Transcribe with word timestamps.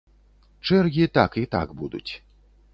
Чэргі 0.69 1.05
так 1.19 1.37
і 1.45 1.45
так 1.55 1.77
будуць. 1.83 2.07